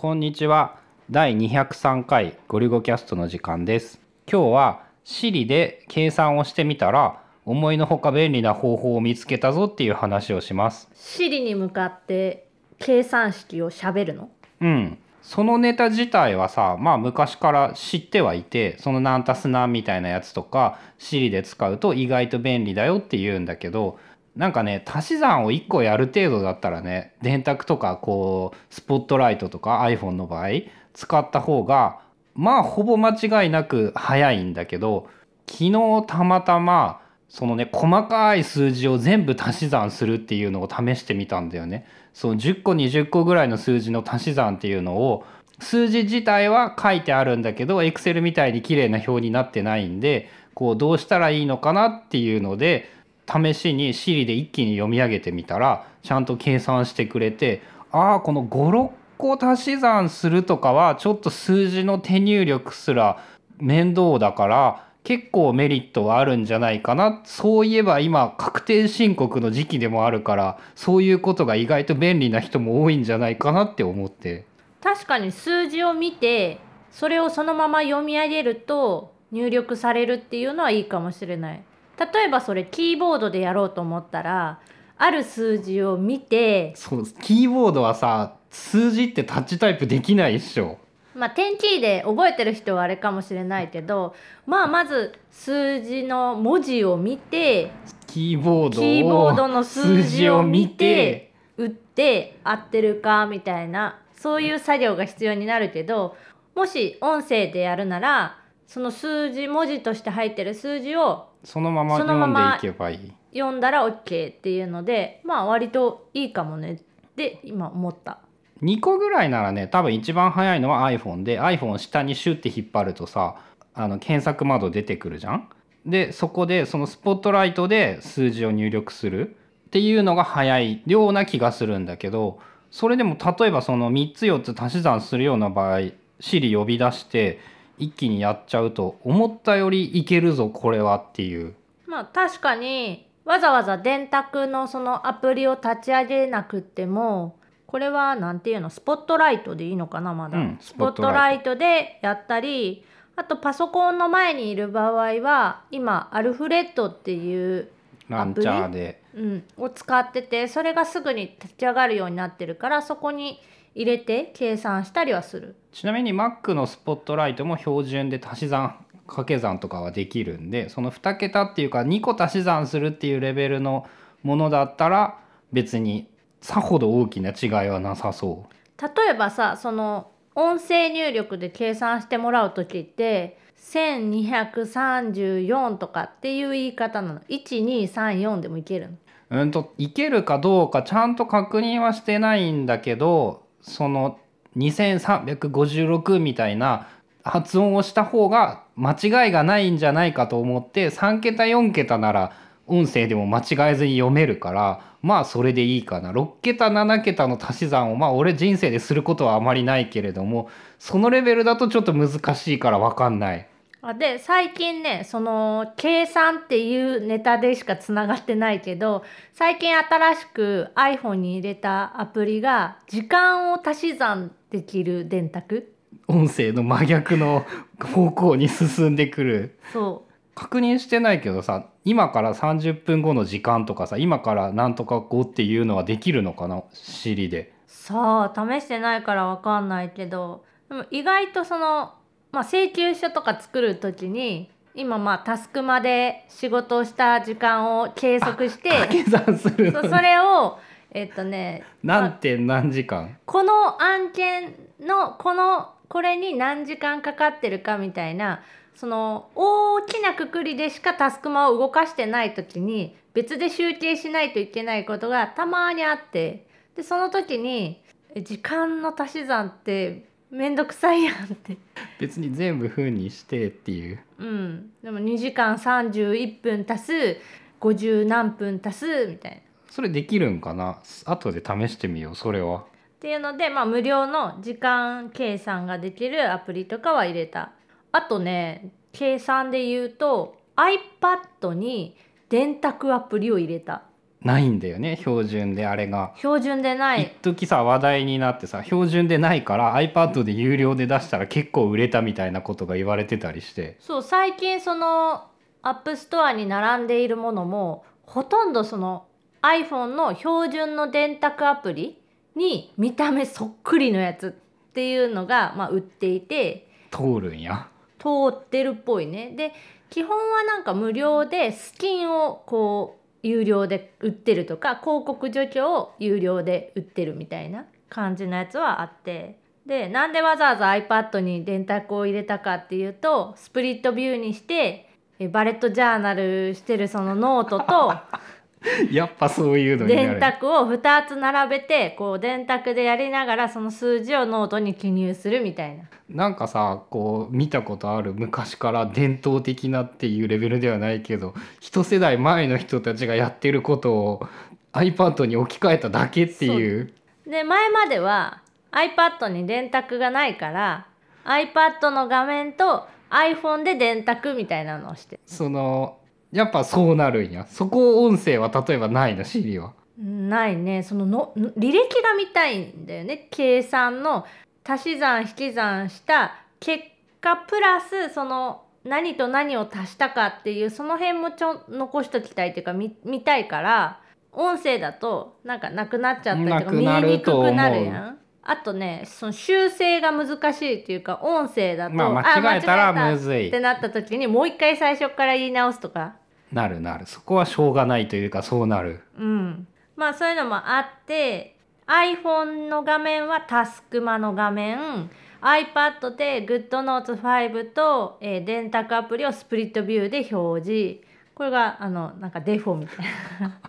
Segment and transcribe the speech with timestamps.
[0.00, 0.78] こんにちは。
[1.10, 4.00] 第203回ゴリゴキャストの時間です。
[4.26, 10.88] 今日は Siri で計算をしてみたら思いのほか便利な方法を見つけたぞっていう話をします。
[10.94, 12.46] シリに向かって
[12.78, 14.30] 計算式をしゃべるの？
[14.62, 14.98] うん。
[15.20, 23.98] そのネタ自体はさまあ昔から知ってはいてその何たす何みたいなやつとか Siri で使うと意外と便利だよって言うんだけど
[24.36, 30.48] なんかね足し算を1個やる程度だったらね電卓とかこうスポットライトとか iPhone の場合
[30.94, 32.00] 使った方が
[32.34, 35.08] まあほぼ間違いなく早いんだけど
[35.46, 41.86] 昨日たまたまそのね細かい数字を全部足し算するっていうのを試してみたんだよね。
[42.12, 45.24] その10個20個ぐらいの数字の足し算っていうのを
[45.60, 52.90] 数字自体は書いてあるんだけど Excel みたいに綺麗な表になってないんでこうどうしたらいいのかなっていうので
[53.30, 57.62] 試しに Siri で一気に読み上げてみたらちゃんと計算してくれて
[57.92, 63.22] ああこの56個足し算するとかはちょっと数字の手入力すら
[63.58, 67.22] 面倒だから結構メリットはあるんじゃないかな。
[67.24, 74.44] そういえば今確定申告の時期でもあるからそういうことが意外と便利な人も多いんじゃないかなって思って。
[74.82, 76.58] 確かに数字を見て
[76.90, 81.62] それをそのまま読み上げると入力されるっていうのはいいかもしれない。
[82.00, 84.58] 例えばそれキーボードでやろうと思ったら
[84.96, 90.78] ある数字を見てそうキーボードはさ数字ってタッチタイプできないっしょ。
[91.14, 94.14] まあ点キーで覚えてる人はあれかもしれないけど
[94.46, 97.70] まあまず数字の文字を見て
[98.06, 101.30] キーボードキーボードのを数字を見て。
[101.60, 106.16] 打って合ってるかみたいなそういう作業が必要になるけど
[106.54, 108.39] もし音声でやるなら
[108.72, 113.12] その数字文字として入ってる数字をそのまま読んでいけばいい。
[113.36, 116.74] 読んだら OK っていうのでまあ割といいかもね。
[116.74, 116.78] っ
[117.16, 118.20] て今思った。
[118.62, 123.34] 2個ぐらいならね多分一番早いのは iPhone で iPhone を下にシュッて引っ張るとさ
[123.74, 125.48] あの検索窓出てくるじゃん？
[125.84, 129.34] でそこでそのスポットライトで数字を入力する。
[129.66, 132.38] っていうのが早いような気がするんだけど
[132.70, 135.78] それでも例えばその3つ4つ足し算するような場合
[136.20, 137.38] Siri 呼び出して
[137.80, 141.54] 一気にやっちゃうと思ったよりいけるぞこれはっていう。
[141.86, 147.36] まあ確かにわざわざ電卓のそのアプリを立ち上げなくっても
[147.66, 148.70] これはなんていうの？
[148.70, 151.56] スポットライトでいいのかなまだ、うんスポットライト。
[151.56, 152.84] でやったり
[153.16, 157.68] あとパソコンの前にいる場合は今アルフレッドっていう、
[158.08, 159.00] ランチャーで。
[159.12, 163.40] うん、を使っててそれがすぐに立ち上がるようになってるからそこに
[163.74, 165.56] 入れて計算したりはする。
[165.72, 173.86] ちなみに Mac のスポットライトも標準で足し算掛け算とかはできるんでその2桁っていうか2個足し算するっていうレベルの
[174.22, 175.18] ものだったら
[175.52, 176.08] 別に
[176.40, 178.46] さほど大きな違いはなさそ
[178.80, 188.96] 例えばさその音声入力で計算してもらう時って1234とかっていう言い方なの1234でもいけるのう。
[189.40, 194.18] うんといけるかどうかちゃんと確認はしてないんだけどその
[194.56, 196.88] 2356みたいな
[197.22, 202.32] 発音をした方が間違いがないんじゃないかと思って3桁4桁なら
[202.66, 213.49] 音声でも間違えずに読めるからまあそれでいいかな6桁7桁の足し算をまあ俺人生ですることはあまりないけれどもそのレベルだとちょっと難しいから分かんない。
[213.82, 219.02] あで最近ねその計算っていうネタでしかつながってないけど
[219.32, 225.72] 最近新しく iPhone に入れたアプリが時間を足し算できる電卓。
[226.08, 227.46] 音声の真逆の
[227.80, 229.58] 方向に進んでくる。
[229.72, 230.10] そう。
[230.34, 237.52] 確認してないけどさ今から30分後の時間とかさ今からなんとか後っていうのはできるのかな Siri で。
[237.66, 241.94] さあ試してないからわかんないけどでも意外とその、
[242.32, 249.72] まあ、請求書とか作る時に今まあタスクまで仕事をした時間を計測して掛け算する。
[249.72, 250.58] のそうそれを
[250.92, 253.18] えっとね何点何時間？
[253.26, 258.42] この案件のこのこれに何時間かかってるかみたいな
[258.76, 267.82] その大きなくくりでしかタスクマを動かしてない時に別で集計しないといけないことがたまにあってでその時に
[268.14, 271.56] え時間の足し算ってめんどくさいやんって。
[271.98, 273.98] 別に全部風にしてっていう。
[274.18, 277.16] うん、でも2時間31分足す
[277.60, 279.38] 50何分足すみたいな。
[279.70, 280.80] それできるんかな？
[281.04, 282.58] 後で試してみようそれは。
[282.60, 282.62] っ
[283.00, 287.52] ていうので、まあ、無料の時間計算ができるアプリとかは入れた。
[287.92, 291.96] あとね計算で言うと iPad に
[292.28, 293.82] 電卓アプリを入れた
[294.22, 296.12] ないんだよね標準であれが。
[296.18, 305.28] 標準でな一い時さ話題になってさ標準でないから iPad で有料で出したら結構売れたみたいなことが言われてたりしてそう最近その
[305.62, 309.06] App Store に並んでいるものもほとんどその
[309.42, 311.98] iPhone の標準の電卓アプリ
[312.36, 317.68] に見た目そっくりのやつっていうのが、まあ、売っていて通るんや。
[317.98, 319.52] 通ってるっぽいねで
[319.90, 329.38] 基本はなんか無料でスキンをこう有料で売ってるとか広告除去を有料で売ってるみたいな感じのやつはあって。
[329.66, 334.88] でなんでわざわざ iPad に電卓を入れたかっていうと Split View にして
[335.28, 337.94] バレットジャーナルしてるそのノートと
[338.92, 340.20] やっぱそういうのにな電る。
[340.20, 345.84] 卓電卓を2つ並べてこう電卓でやりながらその数字をノートに記入するみたいな。
[346.10, 354.28] なんかさこう見たことある昔から伝統的なっていうレベルではないけど一世代前の人たちがやってることを
[354.72, 356.92] iPad に置き換えただけっていう
[357.26, 358.42] で前までは
[358.72, 360.86] iPad に電卓がないから
[361.24, 365.99] iPad の画面と iPhone で電卓みたいなのをしてその
[366.32, 367.46] やっぱそうなるんや。
[367.46, 369.72] そこ音声は例えばないの Siri は。
[369.98, 370.82] ないね。
[370.82, 373.28] そのの履歴が見たいんだよね。
[373.30, 374.24] 計算の
[374.64, 376.84] 足し算引き算した結
[377.20, 384.00] 果プラスその何と何を足したかっていうその辺もちょ残しときたいっていうか見見たいから
[384.32, 388.18] 音声だとなんかなくなっちゃったりとなか見えにくくなるやん。
[388.42, 396.16] あとねその修正が難しいっていうか音声だと、まあ間違えたらむずいってなった時にもう一回最初から言い直すとか
[396.52, 399.00] なるなるそこはしょうがないというかそうなる。
[399.18, 399.66] うん、
[399.96, 401.56] まあそういうのもあって
[401.86, 405.10] iPhone の画面はタスクマの画面
[405.42, 411.00] iPad で GoodNotes5 と、えー電卓アプリをスプリットビューで表示
[411.34, 413.06] これがあのなんかデフォみたい
[413.40, 413.60] な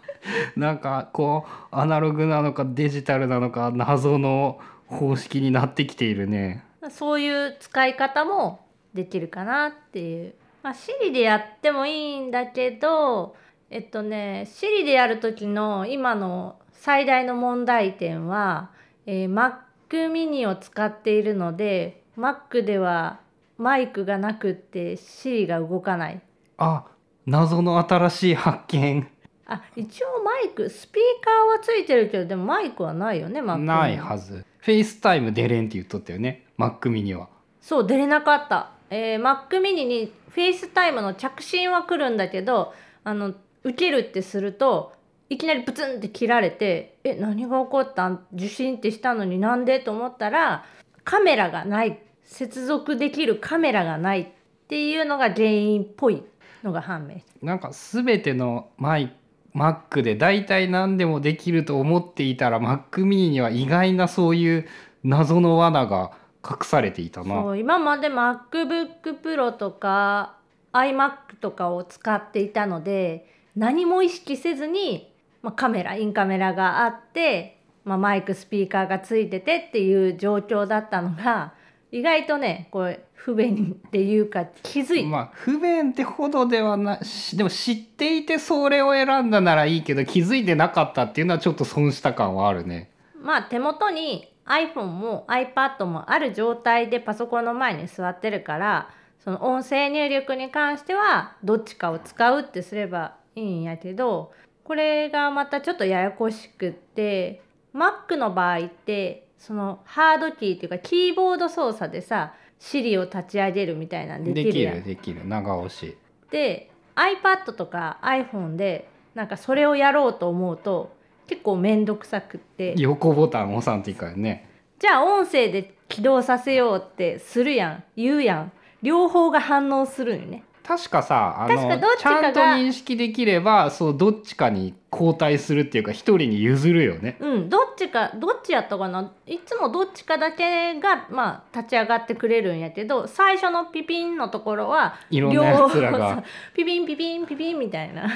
[0.56, 6.66] なんかこうアナログなのかデジタルなのか謎の方式になってきているね。
[6.90, 10.34] そういう使い方もできるかなっていう。
[10.64, 13.36] まあ、Siri でやってもいいんだけど
[13.70, 18.72] えっとね Siri でやる時の今の最大の問題点は、
[19.06, 23.20] えー Mac mini を使っているので Mac では
[23.58, 26.22] マイクがなくって Siri が動かない。
[26.58, 26.86] あ
[27.26, 29.08] 謎の新しい発見
[29.46, 34.46] あ一応マイクスピーカーはついてるけどでもマイクはないよね Mac ないはず。
[34.60, 37.30] FaceTime 出れんって言っとったよね Mac mini は。
[37.60, 42.74] そう出れなかった、えー、Mac mini に FaceTime の着信は来るんだけど
[43.04, 43.34] あの
[43.64, 44.94] 受けるってすると
[45.30, 48.26] いきなりプツンって切られて「え何が起こったん？
[48.34, 50.66] 受信ってしたのになんで?」と思ったら
[51.04, 52.00] カメラがない。
[52.24, 54.28] 接続できるカメラがないっ
[54.70, 56.24] ていうのが原因っぽい
[56.64, 57.18] のが判明。
[57.18, 59.14] したなんか全てのマイ
[59.54, 64.68] Mac で大体何でもできると思っていたら Mac mini には意外なそういう
[65.04, 66.12] 謎の罠が
[66.48, 67.42] 隠されていたな。
[67.42, 70.38] そう今まで MacBookPro とか
[70.74, 81.54] iMac とかを使っていたので何も意識せずに、まあ、カメラインカメラがあって、まあ、マイクスピーカーがついててっていう状況だったのが
[81.92, 92.90] 意外とねこれ不便っていうか気づいた、まあ不便ってほどではないしでも知っていてそれを選んだならいいけど気づいてなかったっていうのはちょっと損した感はあるね。
[93.22, 98.90] まあ手元に iPhone も iPad もある状態でパソコンの前に座ってるから
[99.24, 104.32] その音声入力に関してはどっちかを使うってすればいいんやけど
[104.64, 107.42] これがまたちょっとややこしくって
[107.74, 115.98] Mac の場合ってそのハードキーっていうかキーボード操作でさ Siri を立ち上げるみたいなのででききるやんるできる長押し。
[116.30, 120.96] で iPad とか iPhone でなんかそれをやろうと思うと
[121.32, 122.76] 結構めんどくさくって。
[122.78, 124.50] 横ボタン押さんといいからね。
[124.78, 127.84] じゃあ音声で起動させようってするやん。
[127.96, 128.52] 言うやん。
[128.82, 130.44] 両方が反応するんよね。
[130.62, 137.16] 確かさあの確かどっちちゃんと認識できればそうどっちかに交代するっていうか一人に譲るよね。
[137.22, 137.50] うん。
[137.50, 139.14] どっちかどっちやったかな。
[139.26, 146.24] いつもどっちかだけがまあ立ち上がってくれるんやけど最初のピピンのところはいろんなやつら両が方
[146.54, 148.10] ピピンピピンピピンみたいな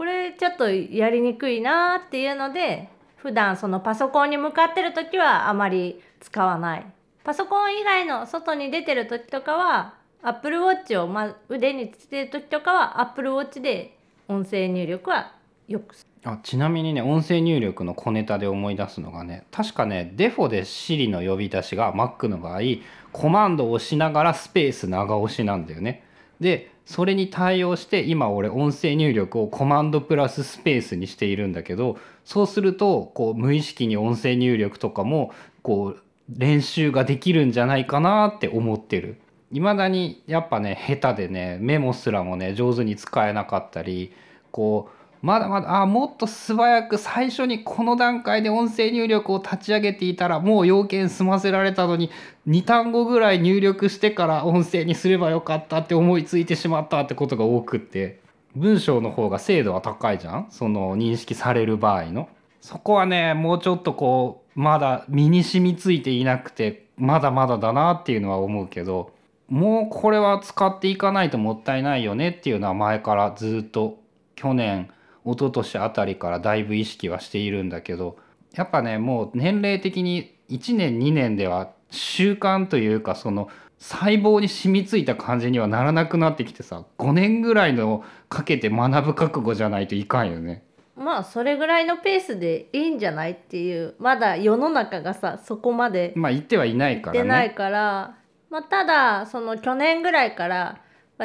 [0.00, 6.86] これちょっとやりにくいなっていうので普段そのパソコンに向かってる時はあまり使わない
[7.22, 9.92] パソコン以外の外に出てる時とかは
[10.22, 13.94] Apple Watch を、ま、腕につけてる時とかは Apple Watch で
[14.26, 15.34] 音声入力は
[15.68, 22.60] よくすあちなみにね音声入力の小ネタで思い出すのがね確かねデフォで Siri の呼び出しが Mac の場合
[23.12, 26.04] コマンドを押しながらスペース長押しなんだよね。
[26.40, 35.32] でそれに対応して今俺音声入力をコマンドプラススペースにしているんだけどそうするとこう無意識に音声入力とかも
[35.62, 36.02] こう
[36.36, 39.20] 練習ができるんじゃないかなって思ってる。
[39.52, 44.12] 未だにやっぱね下手でねメモすらもね上手に使えなかったり
[44.50, 52.10] こうまだまだあもっと素早く最初にこの段階で音声入力を立ち上げていたらもう要件済ませられたのに
[52.48, 58.20] 2単語ぐらい入力してから音声にすればよかったって思いついてしまったってことが多くって
[58.56, 60.46] 文章の方が精度は高いじゃん？
[60.50, 62.28] その認識される場合の。
[62.60, 69.12] そこはねもうちょっとこうまだ身に染みついていなくてまだまだだなっていうのは思うけど
[69.48, 73.98] もうこれは使っていかないともったいないよねっていうのは前からずっと
[74.34, 74.90] 去年
[75.24, 78.16] 一昨年あたりからだいぶ意識はしているんだけど
[78.54, 83.48] やっぱねもう年齢的に1年2年では習慣というかその
[83.78, 90.62] 細胞に染みついた感じにはならなくなってきてさ5年ぐらいのかけて学ぶ覚悟じゃないといかんよね。
[90.96, 97.22] まあそれぐらいのペースでいいんじゃないっていうまだ世の中がさそこまでまあ言ってはいないからね。
[97.22, 98.16] 出ないから、
[98.50, 100.80] まあ、ただその去年ぐらいから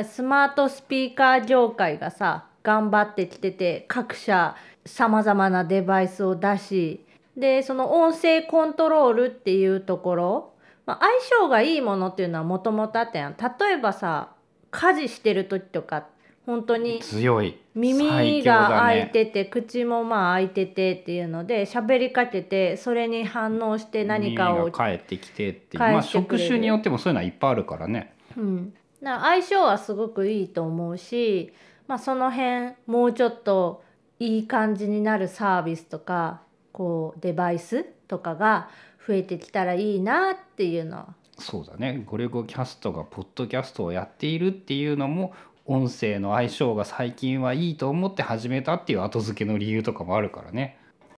[0.05, 4.55] スマートスピーカー業界がさ頑張ってきてて各社
[4.85, 7.05] さまざまなデバイスを出し
[7.37, 10.53] でその音声コントロールっていうところ、
[10.85, 13.35] まあ、相性がいいものっていうのはもともとあったやん。
[13.37, 14.31] 例えばさ
[14.71, 16.07] 家事してる時とか
[16.45, 17.57] 本当に強い。
[17.73, 25.61] 耳が開いてて、口もまあ開いててっていうので喋りかけてそれに反応して何かを返ってきてっていう。
[25.61, 26.03] てくれる。
[26.03, 28.13] 職種によってもそういうのはいっぱいあるからね。
[28.37, 31.51] うん、だ相性はすごくいいと思うし、
[31.87, 33.83] まあ、その辺もうちょっと
[34.19, 38.69] いい感じになるサービスとかこうデバイスとかが
[39.07, 42.03] 増えてきたらいいなっていうのそうだね。
[42.05, 45.33] ゴリゴキャストがポッドキャストをやっているっていうのも
[45.65, 50.77] 音声の相性が最近はいいと思って始めたっていう後付けの理由とかもあるからね。